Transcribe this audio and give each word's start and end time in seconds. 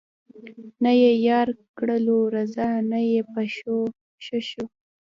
نه 0.83 0.91
یې 1.01 1.11
یار 1.29 1.47
کړلو 1.77 2.17
رضا 2.35 2.69
نه 2.91 2.99
یې 3.09 3.21
په 3.31 3.41
ښه 4.25 4.39
شو 4.49 4.63